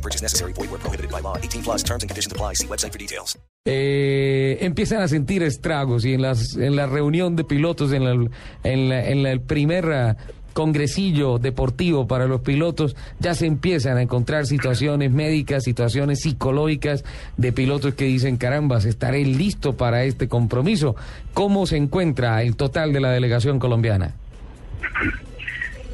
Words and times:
No 0.00 0.02
purchase 0.02 0.22
necessary. 0.22 0.52
Void 0.54 0.70
where 0.70 0.78
prohibited 0.80 1.10
by 1.10 1.20
law. 1.20 1.36
18 1.36 1.62
plus 1.62 1.82
terms 1.82 2.02
and 2.02 2.08
conditions 2.10 2.32
apply. 2.32 2.54
See 2.54 2.66
website 2.66 2.92
for 2.92 2.98
details. 2.98 3.36
empiezan 3.66 5.02
a 5.02 5.08
sentir 5.08 5.42
estragos 5.42 6.04
y 6.06 6.14
en, 6.14 6.22
las, 6.22 6.56
en 6.56 6.74
la 6.76 6.86
reunión 6.86 7.36
de 7.36 7.44
pilotos, 7.44 7.92
en, 7.92 8.04
la, 8.04 8.12
en, 8.64 8.88
la- 8.88 9.06
en 9.06 9.22
la- 9.22 9.30
el 9.32 9.40
primer 9.42 9.92
ah, 9.92 10.16
congresillo 10.54 11.38
deportivo 11.38 12.06
para 12.06 12.24
los 12.26 12.40
pilotos, 12.40 12.96
ya 13.18 13.34
se 13.34 13.44
empiezan 13.46 13.98
a 13.98 14.02
encontrar 14.02 14.46
situaciones 14.46 15.10
médicas, 15.12 15.64
situaciones 15.64 16.20
psicológicas 16.22 17.04
de 17.36 17.52
pilotos 17.52 17.94
que 17.94 18.06
dicen, 18.06 18.38
carambas, 18.38 18.86
estaré 18.86 19.24
listo 19.26 19.76
para 19.76 20.04
este 20.04 20.26
compromiso. 20.28 20.96
¿Cómo 21.34 21.66
se 21.66 21.76
encuentra 21.76 22.42
el 22.42 22.56
total 22.56 22.94
de 22.94 23.00
la 23.00 23.10
delegación 23.10 23.58
colombiana? 23.58 24.14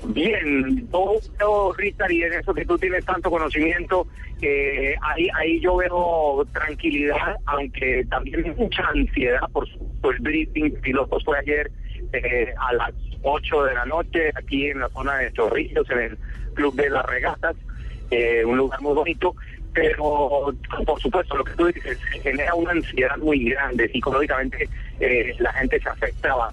Bien, 0.09 0.89
yo 0.93 1.15
veo, 1.39 1.73
Richard, 1.75 2.13
y 2.13 2.23
en 2.23 2.33
eso 2.35 2.55
que 2.55 2.65
tú 2.65 2.79
tienes 2.79 3.05
tanto 3.05 3.31
conocimiento, 3.31 4.07
ahí, 5.03 5.29
ahí 5.35 5.61
yo 5.61 5.77
veo 5.77 6.47
tranquilidad, 6.53 7.37
aunque 7.47 8.05
también 8.09 8.55
mucha 8.57 8.83
ansiedad 8.89 9.49
por 9.53 9.69
supuesto, 9.69 10.11
el 10.11 10.19
briefing 10.21 10.71
pilotos 10.81 11.25
fue 11.25 11.39
ayer 11.39 11.71
eh, 12.13 12.55
a 12.59 12.73
las 12.75 12.93
8 13.23 13.65
de 13.65 13.75
la 13.75 13.85
noche, 13.85 14.31
aquí 14.35 14.69
en 14.69 14.81
la 14.81 14.89
zona 14.91 15.17
de 15.19 15.33
Chorrillos, 15.33 15.89
en 15.91 15.99
el 15.99 16.19
Club 16.55 16.75
de 16.75 16.91
las 16.91 17.05
Regatas, 17.07 17.57
eh, 18.11 18.45
un 18.45 18.57
lugar 18.57 18.81
muy 18.81 18.95
bonito, 18.95 19.35
pero 19.73 20.55
por 20.87 21.01
supuesto 21.01 21.37
lo 21.37 21.45
que 21.45 21.53
tú 21.53 21.67
dices 21.67 21.99
genera 22.23 22.55
una 22.55 22.71
ansiedad 22.71 23.17
muy 23.19 23.51
grande 23.51 23.89
psicológicamente 23.91 24.69
eh, 25.01 25.35
la 25.39 25.53
gente 25.53 25.79
se 25.81 25.89
afecta 25.89 26.35
bastante 26.35 26.46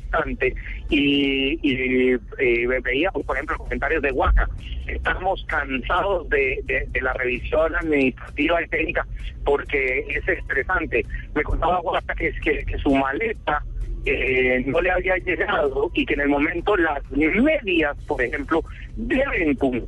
y, 0.90 1.60
y, 1.62 2.14
eh, 2.38 2.68
veíamos 2.84 3.24
por 3.26 3.36
ejemplo 3.36 3.58
comentarios 3.58 4.02
de 4.02 4.12
Huaca 4.12 4.48
estamos 4.88 5.44
cansados 5.48 6.30
de, 6.30 6.64
la 7.02 7.14
revisión 7.14 7.76
administrativa 7.76 8.62
y 8.62 8.68
técnica 8.68 9.08
porque 9.44 10.06
es 10.10 10.28
estresante. 10.28 11.06
Me 11.34 11.44
contaba 11.44 11.82
Huaca 11.82 12.16
que, 12.16 12.32
que, 12.42 12.64
que 12.66 12.78
su 12.78 12.94
maleta 12.94 13.64
eh, 14.06 14.64
no 14.66 14.82
le 14.82 14.92
había 14.92 15.18
llegado 15.18 15.90
y 15.94 16.06
que 16.06 16.14
en 16.14 16.22
el 16.22 16.30
momento 16.30 16.76
las 16.76 17.02
medias 17.12 17.98
por 18.06 18.22
ejemplo 18.22 18.64
deben 18.96 19.56
cumplir. 19.56 19.88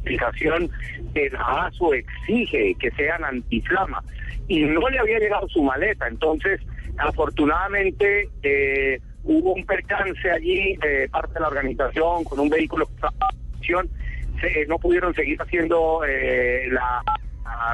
Aplicación 0.00 0.70
de 1.14 1.30
la 1.30 1.66
ASO 1.66 1.94
exige 1.94 2.74
que 2.78 2.90
sean 2.90 3.24
antiflama 3.24 4.02
y 4.48 4.64
no 4.64 4.86
le 4.90 4.98
había 4.98 5.18
llegado 5.18 5.48
su 5.48 5.62
maleta. 5.62 6.06
Entonces, 6.08 6.60
afortunadamente, 6.98 8.28
eh, 8.42 9.00
hubo 9.24 9.54
un 9.54 9.64
percance 9.66 10.30
allí 10.30 10.76
de 10.76 11.08
parte 11.10 11.34
de 11.34 11.40
la 11.40 11.48
organización 11.48 12.24
con 12.24 12.40
un 12.40 12.48
vehículo 12.50 12.86
que 12.86 12.94
estaba 12.94 13.14
en. 13.62 13.88
Se- 14.40 14.66
no 14.66 14.78
pudieron 14.78 15.14
seguir 15.14 15.40
haciendo 15.40 16.02
eh, 16.06 16.68
la, 16.70 17.02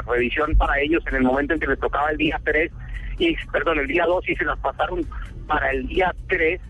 revisión 0.06 0.54
para 0.56 0.78
ellos 0.80 1.02
en 1.08 1.16
el 1.16 1.22
momento 1.22 1.54
en 1.54 1.60
que 1.60 1.66
les 1.66 1.78
tocaba 1.78 2.10
el 2.10 2.16
día 2.16 2.40
3 2.44 2.70
y 3.18 3.34
perdón, 3.52 3.78
el 3.80 3.86
día 3.86 4.04
2 4.06 4.28
y 4.28 4.36
se 4.36 4.44
las 4.44 4.58
pasaron 4.58 5.04
para 5.46 5.70
el 5.70 5.86
día 5.86 6.14
3 6.28 6.60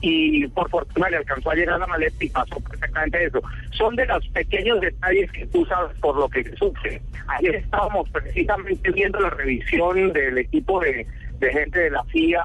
y 0.00 0.46
por 0.48 0.68
fortuna 0.70 1.08
le 1.10 1.16
alcanzó 1.18 1.50
a 1.50 1.54
llegar 1.54 1.78
la 1.80 1.86
maleta 1.86 2.24
y 2.24 2.28
pasó 2.28 2.60
perfectamente 2.60 3.24
eso. 3.24 3.40
Son 3.72 3.96
de 3.96 4.06
los 4.06 4.26
pequeños 4.28 4.80
detalles 4.80 5.30
que 5.32 5.46
tú 5.46 5.64
sabes 5.66 5.96
por 5.98 6.16
lo 6.16 6.28
que 6.28 6.44
sufre. 6.56 7.00
Ayer 7.28 7.56
estábamos 7.56 8.08
precisamente 8.10 8.90
viendo 8.92 9.18
la 9.20 9.30
revisión 9.30 10.12
del 10.12 10.38
equipo 10.38 10.80
de, 10.80 11.06
de 11.40 11.52
gente 11.52 11.78
de 11.80 11.90
la 11.90 12.04
FIA 12.04 12.44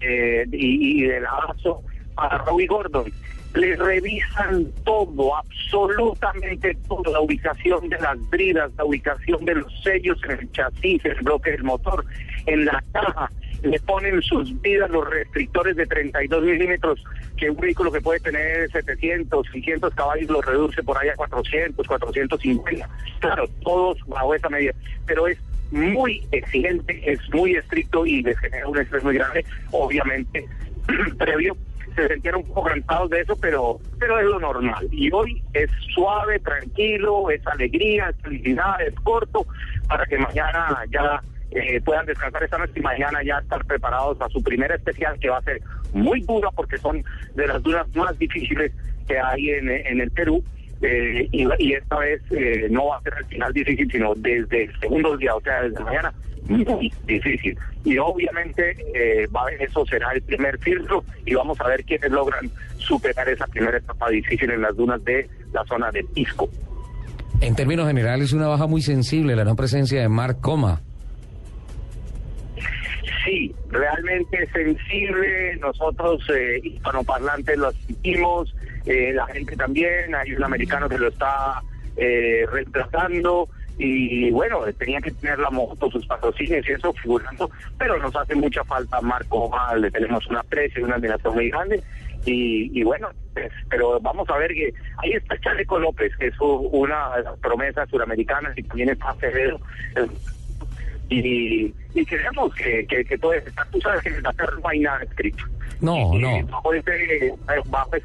eh, 0.00 0.46
y, 0.52 1.02
y 1.02 1.06
de 1.06 1.20
la 1.20 1.30
ASO 1.48 1.82
para 2.14 2.38
Robbie 2.38 2.66
Gordon. 2.66 3.12
Le 3.54 3.74
revisan 3.74 4.66
todo, 4.84 5.36
absolutamente 5.36 6.76
todo, 6.86 7.12
la 7.12 7.20
ubicación 7.20 7.88
de 7.88 7.98
las 7.98 8.30
bridas, 8.30 8.70
la 8.78 8.84
ubicación 8.84 9.44
de 9.44 9.56
los 9.56 9.82
sellos 9.82 10.18
en 10.24 10.30
el 10.32 10.52
chasis, 10.52 11.04
el 11.04 11.16
bloque 11.16 11.50
del 11.50 11.64
motor, 11.64 12.04
en 12.46 12.64
la 12.64 12.82
caja, 12.92 13.28
le 13.62 13.78
ponen 13.80 14.22
sus 14.22 14.60
vidas 14.62 14.88
los 14.90 15.08
restrictores 15.08 15.76
de 15.76 15.86
32 15.86 16.44
milímetros, 16.44 17.02
que 17.36 17.50
un 17.50 17.56
vehículo 17.56 17.90
que 17.90 18.00
puede 18.00 18.20
tener 18.20 18.70
700, 18.70 19.46
600 19.52 19.94
caballos 19.94 20.30
lo 20.30 20.40
reduce 20.40 20.82
por 20.82 20.96
ahí 20.98 21.08
a 21.08 21.16
400, 21.16 21.86
450. 21.86 22.88
Claro, 23.18 23.48
todos 23.62 23.98
bajo 24.06 24.34
esa 24.34 24.48
medida, 24.48 24.72
pero 25.06 25.26
es 25.26 25.38
muy 25.70 26.26
exigente, 26.32 27.00
es 27.10 27.20
muy 27.32 27.54
estricto 27.54 28.06
y 28.06 28.22
les 28.22 28.38
genera 28.38 28.66
un 28.68 28.78
estrés 28.78 29.02
muy 29.04 29.14
grande, 29.14 29.44
obviamente, 29.70 30.46
previo. 31.18 31.56
Se 31.96 32.06
sintieron 32.08 32.42
un 32.42 32.46
poco 32.46 32.68
cansados 32.68 33.10
de 33.10 33.20
eso, 33.20 33.36
pero, 33.36 33.80
pero 33.98 34.18
es 34.20 34.24
lo 34.24 34.38
normal. 34.38 34.86
Y 34.92 35.10
hoy 35.12 35.42
es 35.54 35.70
suave, 35.92 36.38
tranquilo, 36.38 37.30
es 37.30 37.44
alegría, 37.46 38.10
es 38.10 38.16
felicidad, 38.22 38.80
es 38.80 38.94
corto, 39.00 39.44
para 39.88 40.06
que 40.06 40.16
mañana 40.18 40.84
ya 40.88 41.20
eh, 41.50 41.80
puedan 41.80 42.06
descansar 42.06 42.44
esta 42.44 42.58
noche 42.58 42.74
y 42.76 42.80
mañana 42.80 43.22
ya 43.24 43.38
estar 43.38 43.64
preparados 43.64 44.20
a 44.20 44.28
su 44.28 44.40
primera 44.40 44.76
especial 44.76 45.18
que 45.18 45.30
va 45.30 45.38
a 45.38 45.42
ser 45.42 45.60
muy 45.92 46.20
dura 46.20 46.50
porque 46.52 46.78
son 46.78 47.02
de 47.34 47.46
las 47.48 47.60
duras 47.60 47.88
más 47.96 48.16
difíciles 48.18 48.72
que 49.08 49.18
hay 49.18 49.50
en, 49.50 49.68
en 49.68 50.00
el 50.00 50.12
Perú. 50.12 50.44
Eh, 50.82 51.28
y, 51.32 51.46
y 51.58 51.72
esta 51.74 51.98
vez 51.98 52.22
eh, 52.30 52.66
no 52.70 52.86
va 52.86 52.96
a 52.98 53.02
ser 53.02 53.14
al 53.14 53.24
final 53.26 53.52
difícil, 53.52 53.90
sino 53.90 54.14
desde 54.16 54.64
el 54.64 54.80
segundo 54.80 55.16
día, 55.16 55.34
o 55.34 55.40
sea, 55.40 55.62
desde 55.62 55.82
mañana, 55.84 56.12
muy 56.48 56.92
difícil. 57.06 57.56
Y 57.84 57.96
obviamente 57.98 58.76
eh, 58.94 59.26
va, 59.28 59.46
a- 59.46 59.50
eso 59.64 59.84
será 59.86 60.12
el 60.12 60.22
primer 60.22 60.58
filtro 60.58 61.04
y 61.24 61.34
vamos 61.34 61.60
a 61.60 61.68
ver 61.68 61.84
quiénes 61.84 62.10
logran 62.10 62.50
superar 62.78 63.28
esa 63.28 63.46
primera 63.46 63.78
etapa 63.78 64.10
difícil 64.10 64.50
en 64.50 64.62
las 64.62 64.76
dunas 64.76 65.02
de 65.04 65.28
la 65.52 65.64
zona 65.64 65.90
de 65.90 66.02
Pisco. 66.04 66.48
En 67.40 67.54
términos 67.56 67.86
generales, 67.86 68.32
una 68.32 68.48
baja 68.48 68.66
muy 68.66 68.82
sensible 68.82 69.34
la 69.36 69.44
no 69.44 69.56
presencia 69.56 70.00
de 70.02 70.08
Mark 70.08 70.40
Coma. 70.40 70.80
Sí, 73.24 73.54
realmente 73.70 74.46
sensible. 74.52 75.56
Nosotros, 75.56 76.22
eh, 76.34 76.60
hispanoparlantes, 76.62 77.56
lo 77.58 77.70
sentimos. 77.72 78.54
Eh, 78.86 79.12
la 79.12 79.26
gente 79.26 79.56
también. 79.56 80.14
Hay 80.14 80.32
un 80.32 80.44
americano 80.44 80.88
que 80.88 80.98
lo 80.98 81.08
está 81.08 81.62
eh, 81.96 82.46
reemplazando. 82.50 83.48
Y 83.78 84.30
bueno, 84.30 84.60
tenía 84.78 85.00
que 85.00 85.10
tener 85.10 85.38
la 85.38 85.48
moto, 85.48 85.90
sus 85.90 86.06
patrocinios 86.06 86.68
y 86.68 86.72
eso 86.72 86.92
figurando. 86.92 87.50
Pero 87.78 87.98
nos 87.98 88.14
hace 88.14 88.34
mucha 88.34 88.62
falta 88.64 89.00
Marco 89.00 89.44
Oval. 89.44 89.80
Le 89.80 89.90
tenemos 89.90 90.26
una 90.26 90.40
aprecio 90.40 90.80
y 90.80 90.84
una 90.84 90.96
admiración 90.96 91.34
muy 91.34 91.50
grande. 91.50 91.82
Y, 92.26 92.82
bueno, 92.82 93.08
pues, 93.32 93.50
pero 93.70 93.98
vamos 93.98 94.28
a 94.28 94.36
ver 94.36 94.52
que 94.52 94.74
ahí 94.98 95.12
está 95.12 95.38
Chaleco 95.40 95.78
López, 95.78 96.14
que 96.18 96.26
es 96.26 96.34
una 96.38 97.10
promesas 97.40 97.88
suramericanas 97.88 98.56
y 98.58 98.62
también 98.62 98.90
está 98.90 99.14
Ferrero. 99.14 99.58
y, 101.08 101.74
y 101.94 102.04
creemos 102.04 102.54
que, 102.54 102.86
que, 102.86 103.04
que 103.04 103.16
todo 103.16 103.32
está, 103.32 103.64
tú 103.72 103.80
sabes 103.80 104.02
que 104.02 104.10
en 104.10 104.22
Dakar 104.22 104.52
no 104.60 104.68
hay 104.68 104.80
nada 104.80 105.02
escrito. 105.02 105.44
No, 105.80 106.14
Y, 106.14 106.18
no. 106.18 106.46
bajo, 106.46 106.72
ese- 106.74 107.26
eh, 107.28 107.34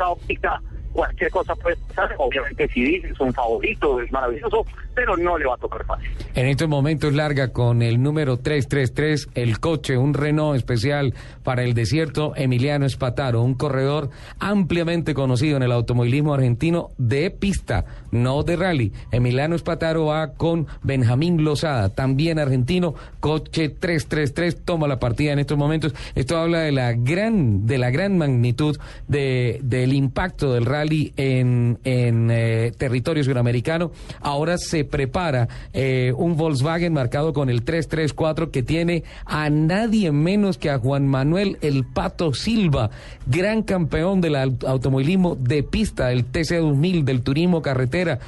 óptica, 0.09 0.61
cualquier 0.93 1.29
cosa 1.29 1.55
puede 1.55 1.75
pasar. 1.87 2.15
Obviamente, 2.17 2.67
si 2.69 2.83
dices 2.83 3.19
un 3.19 3.33
favorito, 3.33 4.01
es 4.01 4.11
maravilloso, 4.11 4.65
pero 4.95 5.17
no 5.17 5.37
le 5.37 5.45
va 5.45 5.55
a 5.55 5.57
tocar 5.57 5.85
fácil. 5.85 6.09
En 6.33 6.47
estos 6.47 6.67
momentos 6.67 7.13
larga 7.13 7.49
con 7.49 7.81
el 7.81 8.01
número 8.01 8.37
333 8.37 9.29
el 9.35 9.59
coche, 9.59 9.97
un 9.97 10.13
Renault 10.13 10.55
especial 10.55 11.13
para 11.43 11.63
el 11.63 11.73
desierto, 11.73 12.33
Emiliano 12.35 12.85
Espataro, 12.85 13.41
un 13.41 13.55
corredor 13.55 14.09
ampliamente 14.39 15.13
conocido 15.13 15.57
en 15.57 15.63
el 15.63 15.71
automovilismo 15.71 16.33
argentino 16.33 16.91
de 16.97 17.29
pista, 17.31 17.85
no 18.11 18.43
de 18.43 18.55
rally. 18.55 18.93
Emiliano 19.11 19.55
Espataro 19.55 20.05
va 20.05 20.33
con 20.33 20.67
Benjamín 20.81 21.43
Lozada, 21.43 21.89
también 21.89 22.39
argentino, 22.39 22.95
coche 23.19 23.69
333, 23.69 24.63
toma 24.63 24.87
la 24.87 24.99
partida 24.99 25.33
en 25.33 25.39
estos 25.39 25.57
momentos. 25.57 25.93
Esto 26.15 26.37
habla 26.37 26.59
de 26.59 26.71
la 26.71 26.93
gran, 26.93 27.65
de 27.65 27.77
la 27.77 27.89
gran 27.89 28.17
magnitud 28.17 28.77
de, 29.07 29.59
del 29.63 29.93
impacto 29.93 30.53
del 30.53 30.65
rally 30.65 31.13
en, 31.17 31.79
en 31.83 32.29
eh, 32.31 32.71
territorio 32.77 33.23
suramericano. 33.23 33.91
Ahora 34.21 34.57
se 34.57 34.84
prepara 34.85 35.47
eh, 35.73 36.13
un 36.17 36.37
Volkswagen 36.37 36.93
marcado 36.93 37.33
con 37.33 37.49
el 37.49 37.63
334 37.63 38.51
que 38.51 38.63
tiene 38.63 39.03
a 39.25 39.49
nadie 39.49 40.11
menos 40.11 40.57
que 40.57 40.69
a 40.69 40.77
Juan 40.79 41.07
Manuel 41.07 41.57
El 41.61 41.83
Pato 41.85 42.33
Silva, 42.33 42.89
gran 43.25 43.63
campeón 43.63 44.21
del 44.21 44.35
au- 44.35 44.65
automovilismo 44.67 45.35
de 45.35 45.63
pista, 45.63 46.07
del 46.07 46.31
TC2000, 46.31 47.03
del 47.03 47.21
turismo 47.21 47.61
carretera, 47.61 48.19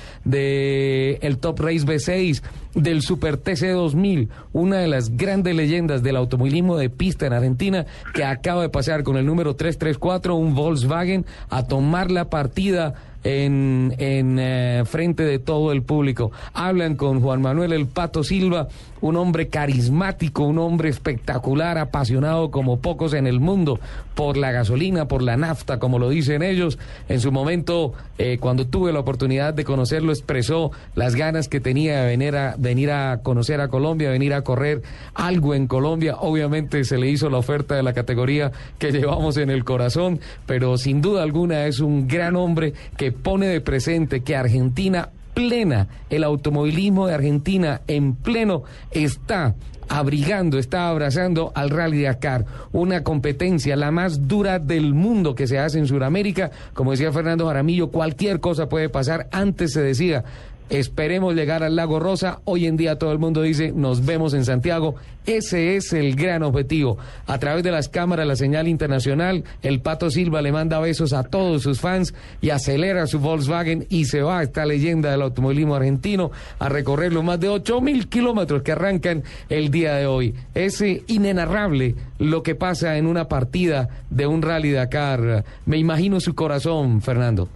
del 0.41 1.17
el 1.21 1.37
Top 1.39 1.59
Race 1.59 1.85
B6, 1.85 2.41
del 2.75 3.01
Super 3.01 3.41
TC2000, 3.41 4.27
una 4.53 4.77
de 4.77 4.87
las 4.87 5.15
grandes 5.17 5.55
leyendas 5.55 6.03
del 6.03 6.15
automovilismo 6.15 6.77
de 6.77 6.89
pista 6.89 7.25
en 7.25 7.33
Argentina, 7.33 7.85
que 8.13 8.23
acaba 8.23 8.61
de 8.61 8.69
pasar 8.69 9.03
con 9.03 9.17
el 9.17 9.25
número 9.25 9.55
334, 9.55 10.35
un 10.35 10.53
Volkswagen, 10.53 11.25
a 11.49 11.65
tomar 11.65 12.11
la 12.11 12.29
partida 12.29 12.93
en, 13.23 13.93
en 13.97 14.37
eh, 14.39 14.83
frente 14.85 15.23
de 15.23 15.39
todo 15.39 15.71
el 15.71 15.83
público. 15.83 16.31
Hablan 16.53 16.95
con 16.95 17.21
Juan 17.21 17.41
Manuel 17.41 17.73
El 17.73 17.87
Pato 17.87 18.23
Silva, 18.23 18.67
un 19.01 19.15
hombre 19.17 19.47
carismático, 19.47 20.43
un 20.43 20.57
hombre 20.59 20.89
espectacular, 20.89 21.77
apasionado 21.77 22.51
como 22.51 22.79
pocos 22.79 23.13
en 23.13 23.27
el 23.27 23.39
mundo 23.39 23.79
por 24.15 24.37
la 24.37 24.51
gasolina, 24.51 25.07
por 25.07 25.21
la 25.21 25.37
nafta, 25.37 25.79
como 25.79 25.99
lo 25.99 26.09
dicen 26.09 26.43
ellos. 26.43 26.79
En 27.07 27.19
su 27.19 27.31
momento, 27.31 27.93
eh, 28.17 28.37
cuando 28.39 28.67
tuve 28.67 28.91
la 28.91 28.99
oportunidad 28.99 29.53
de 29.53 29.63
conocerlo, 29.63 30.11
expresó 30.11 30.71
las 30.95 31.15
ganas 31.15 31.47
que 31.47 31.59
tenía 31.59 32.01
de 32.01 32.07
venir 32.07 32.35
a, 32.35 32.55
venir 32.57 32.91
a 32.91 33.19
conocer 33.21 33.61
a 33.61 33.67
Colombia, 33.67 34.09
venir 34.09 34.33
a 34.33 34.43
correr 34.43 34.81
algo 35.13 35.53
en 35.53 35.67
Colombia. 35.67 36.15
Obviamente 36.19 36.83
se 36.83 36.97
le 36.97 37.09
hizo 37.09 37.29
la 37.29 37.37
oferta 37.37 37.75
de 37.75 37.83
la 37.83 37.93
categoría 37.93 38.51
que 38.79 38.91
llevamos 38.91 39.37
en 39.37 39.49
el 39.49 39.63
corazón, 39.63 40.19
pero 40.45 40.77
sin 40.77 41.01
duda 41.01 41.23
alguna 41.23 41.65
es 41.65 41.79
un 41.79 42.07
gran 42.07 42.35
hombre 42.35 42.73
que 42.97 43.11
pone 43.11 43.47
de 43.47 43.61
presente 43.61 44.21
que 44.21 44.35
Argentina 44.35 45.09
plena, 45.37 45.87
el 46.09 46.23
automovilismo 46.23 47.05
de 47.05 47.13
Argentina 47.13 47.81
en 47.85 48.15
pleno 48.15 48.63
está 48.89 49.53
abrigando, 49.87 50.57
está 50.57 50.89
abrazando 50.89 51.51
al 51.53 51.69
Rally 51.69 52.01
Dakar, 52.01 52.45
una 52.71 53.03
competencia 53.03 53.75
la 53.75 53.91
más 53.91 54.27
dura 54.27 54.57
del 54.57 54.95
mundo 54.95 55.35
que 55.35 55.45
se 55.45 55.59
hace 55.59 55.77
en 55.77 55.85
Sudamérica. 55.85 56.49
Como 56.73 56.89
decía 56.89 57.11
Fernando 57.11 57.45
Jaramillo, 57.45 57.91
cualquier 57.91 58.39
cosa 58.39 58.67
puede 58.67 58.89
pasar. 58.89 59.27
Antes 59.31 59.73
se 59.73 59.83
decía, 59.83 60.25
esperemos 60.69 61.35
llegar 61.35 61.63
al 61.63 61.75
Lago 61.75 61.99
Rosa. 61.99 62.39
Hoy 62.45 62.65
en 62.65 62.77
día 62.77 62.97
todo 62.97 63.11
el 63.11 63.19
mundo 63.19 63.41
dice, 63.41 63.71
nos 63.71 64.05
vemos 64.05 64.33
en 64.33 64.45
Santiago. 64.45 64.95
Ese 65.25 65.75
es 65.75 65.91
el 65.91 66.15
gran 66.15 66.41
objetivo. 66.43 66.97
A 67.25 67.37
través 67.37 67.61
de 67.63 67.71
las 67.71 67.89
cámaras, 67.89 68.25
la 68.25 68.37
señal 68.37 68.67
internacional, 68.67 69.43
el 69.61 69.81
Pato 69.81 70.09
Silva 70.09 70.41
le 70.41 70.53
manda 70.53 70.79
besos 70.79 71.11
a 71.11 71.23
todos 71.23 71.63
sus 71.63 71.81
fans 71.81 72.13
y 72.39 72.49
acelera 72.49 73.07
su 73.07 73.19
Volkswagen 73.19 73.85
y 73.89 74.05
se 74.05 74.21
va 74.21 74.41
esta 74.41 74.65
leyenda 74.65 75.11
del 75.11 75.21
automovilismo 75.21 75.75
argentino 75.75 76.31
a 76.59 76.69
recorrer 76.69 77.11
los 77.11 77.25
más 77.25 77.41
de 77.41 77.49
8 77.49 77.81
mil 77.81 78.07
kilómetros 78.07 78.61
que 78.61 78.71
arrancan 78.71 79.23
el 79.49 79.69
día 79.69 79.95
de 79.95 80.05
hoy. 80.05 80.33
Es 80.53 80.81
eh, 80.81 81.03
inenarrable 81.07 81.95
lo 82.19 82.41
que 82.41 82.55
pasa 82.55 82.97
en 82.97 83.05
una 83.05 83.27
partida 83.27 83.89
de 84.09 84.27
un 84.27 84.41
rally 84.41 84.71
Dakar. 84.71 85.43
Me 85.65 85.77
imagino 85.77 86.21
su 86.21 86.35
corazón, 86.35 87.01
Fernando. 87.01 87.49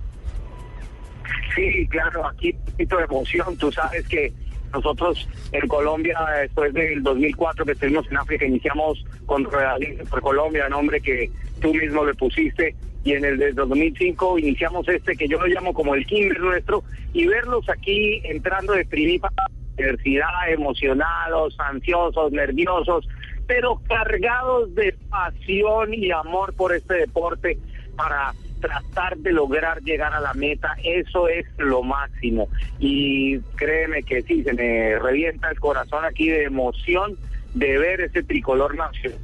Sí, 1.55 1.87
claro, 1.87 2.25
aquí 2.27 2.51
un 2.51 2.71
poquito 2.71 2.97
de 2.97 3.03
emoción. 3.03 3.57
Tú 3.57 3.71
sabes 3.71 4.07
que 4.07 4.31
nosotros 4.73 5.27
en 5.51 5.67
Colombia, 5.67 6.17
después 6.41 6.73
del 6.73 7.03
2004 7.03 7.65
que 7.65 7.71
estuvimos 7.73 8.09
en 8.09 8.17
África, 8.17 8.45
iniciamos 8.45 9.03
con 9.25 9.47
por 10.09 10.21
Colombia, 10.21 10.69
nombre 10.69 11.01
que 11.01 11.29
tú 11.59 11.73
mismo 11.73 12.05
le 12.05 12.13
pusiste, 12.13 12.75
y 13.03 13.13
en 13.13 13.25
el 13.25 13.37
de 13.37 13.51
2005 13.51 14.39
iniciamos 14.39 14.87
este 14.87 15.15
que 15.15 15.27
yo 15.27 15.39
lo 15.39 15.47
llamo 15.47 15.73
como 15.73 15.95
el 15.95 16.05
Kinder 16.05 16.39
nuestro, 16.39 16.83
y 17.13 17.27
verlos 17.27 17.67
aquí 17.69 18.21
entrando 18.23 18.73
de 18.73 18.85
primipa 18.85 19.29
emocionados, 20.49 21.55
ansiosos, 21.59 22.31
nerviosos, 22.31 23.07
pero 23.47 23.81
cargados 23.87 24.73
de 24.75 24.95
pasión 25.09 25.93
y 25.93 26.11
amor 26.11 26.53
por 26.53 26.73
este 26.73 26.93
deporte 26.95 27.57
para 27.95 28.33
tratar 28.61 29.17
de 29.17 29.33
lograr 29.33 29.81
llegar 29.81 30.13
a 30.13 30.21
la 30.21 30.33
meta, 30.33 30.75
eso 30.83 31.27
es 31.27 31.45
lo 31.57 31.83
máximo. 31.83 32.47
Y 32.79 33.39
créeme 33.55 34.03
que 34.03 34.21
sí, 34.21 34.43
se 34.43 34.53
me 34.53 34.97
revienta 34.99 35.49
el 35.49 35.59
corazón 35.59 36.05
aquí 36.05 36.29
de 36.29 36.43
emoción 36.43 37.17
de 37.53 37.77
ver 37.77 38.01
ese 38.01 38.23
tricolor 38.23 38.75
nacional 38.75 39.19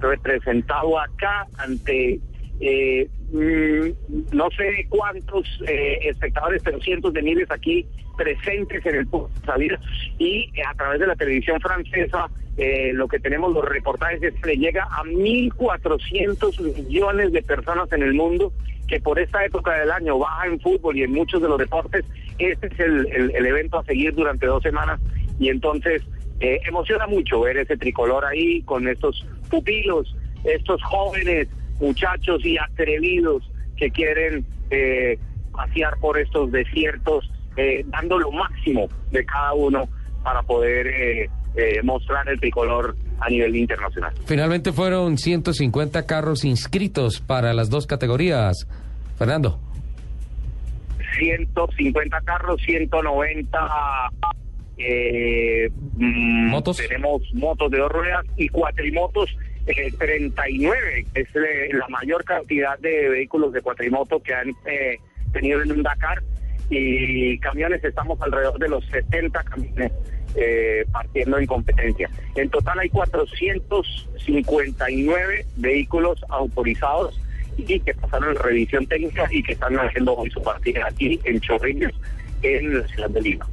representado 0.00 0.98
acá 1.00 1.46
ante 1.56 2.20
eh, 2.60 3.08
mm, 3.32 4.36
no 4.36 4.50
sé 4.50 4.86
cuántos 4.88 5.46
eh, 5.66 5.98
espectadores, 6.02 6.62
pero 6.62 6.80
cientos 6.80 7.12
de 7.12 7.22
miles 7.22 7.50
aquí 7.50 7.86
presentes 8.16 8.84
en 8.86 8.94
el 8.96 9.08
salida 9.44 9.78
y 10.18 10.50
a 10.60 10.74
través 10.74 11.00
de 11.00 11.06
la 11.06 11.16
televisión 11.16 11.60
francesa 11.60 12.28
eh, 12.56 12.92
lo 12.92 13.08
que 13.08 13.18
tenemos 13.18 13.52
los 13.52 13.64
reportajes 13.64 14.22
es 14.22 14.34
que 14.34 14.50
le 14.50 14.56
llega 14.56 14.84
a 14.84 15.02
1.400 15.04 16.60
millones 16.86 17.32
de 17.32 17.42
personas 17.42 17.90
en 17.92 18.02
el 18.02 18.14
mundo 18.14 18.52
que 18.86 19.00
por 19.00 19.18
esta 19.18 19.44
época 19.44 19.72
del 19.78 19.90
año 19.90 20.18
baja 20.18 20.46
en 20.46 20.60
fútbol 20.60 20.96
y 20.96 21.02
en 21.02 21.12
muchos 21.12 21.40
de 21.40 21.48
los 21.48 21.58
deportes, 21.58 22.04
este 22.38 22.66
es 22.66 22.78
el, 22.80 23.06
el- 23.34 23.46
evento 23.46 23.78
a 23.78 23.84
seguir 23.84 24.14
durante 24.14 24.46
dos 24.46 24.62
semanas 24.62 25.00
y 25.38 25.48
entonces 25.48 26.02
eh, 26.40 26.60
emociona 26.66 27.06
mucho 27.06 27.40
ver 27.40 27.56
ese 27.56 27.76
tricolor 27.76 28.24
ahí 28.24 28.60
con 28.62 28.86
estos 28.86 29.26
pupilos, 29.50 30.14
estos 30.44 30.82
jóvenes 30.82 31.48
muchachos 31.80 32.44
y 32.44 32.58
atrevidos 32.58 33.50
que 33.76 33.90
quieren 33.90 34.44
eh, 34.70 35.18
pasear 35.52 35.96
por 35.98 36.18
estos 36.18 36.52
desiertos, 36.52 37.30
eh, 37.56 37.84
dando 37.86 38.18
lo 38.18 38.30
máximo 38.32 38.88
de 39.10 39.24
cada 39.24 39.54
uno 39.54 39.88
para 40.22 40.42
poder 40.42 41.28
eh, 41.56 41.76
eh, 41.76 41.82
mostrar 41.82 42.28
el 42.28 42.38
tricolor 42.40 42.96
a 43.20 43.28
nivel 43.28 43.56
internacional. 43.56 44.12
Finalmente 44.26 44.72
fueron 44.72 45.18
150 45.18 46.06
carros 46.06 46.44
inscritos 46.44 47.20
para 47.20 47.52
las 47.54 47.70
dos 47.70 47.86
categorías. 47.86 48.66
Fernando. 49.16 49.60
150 51.18 52.20
carros, 52.22 52.60
190 52.62 53.58
eh, 54.78 55.70
mm, 55.96 56.48
¿Motos? 56.48 56.76
Tenemos 56.76 57.22
motos 57.34 57.70
de 57.70 57.78
dos 57.78 57.92
ruedas 57.92 58.24
y 58.36 58.48
cuatrimotos, 58.48 59.36
eh, 59.66 59.92
39. 59.96 61.06
Es 61.14 61.28
eh, 61.34 61.70
la 61.72 61.86
mayor 61.88 62.24
cantidad 62.24 62.78
de 62.78 63.08
vehículos 63.08 63.52
de 63.52 63.62
cuatrimoto 63.62 64.20
que 64.20 64.34
han 64.34 64.50
eh, 64.66 64.98
tenido 65.32 65.62
en 65.62 65.72
un 65.72 65.82
Dakar. 65.82 66.22
Y 66.70 67.38
camiones, 67.38 67.84
estamos 67.84 68.20
alrededor 68.22 68.58
de 68.58 68.68
los 68.68 68.84
70 68.86 69.42
camiones 69.44 69.92
eh, 70.36 70.84
partiendo 70.90 71.38
en 71.38 71.46
competencia. 71.46 72.10
En 72.34 72.50
total 72.50 72.80
hay 72.80 72.88
459 72.88 75.46
vehículos 75.56 76.18
autorizados 76.28 77.20
y 77.56 77.78
que 77.78 77.94
pasaron 77.94 78.34
revisión 78.36 78.86
técnica 78.86 79.28
y 79.30 79.42
que 79.42 79.52
están 79.52 79.76
haciendo 79.76 80.16
hoy 80.16 80.30
su 80.30 80.42
partida 80.42 80.86
aquí 80.88 81.20
en 81.24 81.38
Chorrillos, 81.40 81.92
en 82.42 82.80
la 82.80 82.88
ciudad 82.88 83.10
de 83.10 83.20
Lima. 83.20 83.46